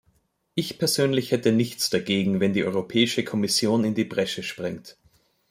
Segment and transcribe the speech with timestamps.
[0.55, 4.97] Ich persönlich hätte nichts dagegen, wenn die Europäische Kommission in die Bresche springt.